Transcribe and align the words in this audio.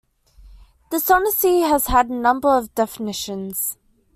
Dishonesty 0.89 1.59
has 1.59 1.85
had 1.85 2.09
a 2.09 2.15
number 2.15 2.47
of 2.49 2.73
definitions. 2.73 3.77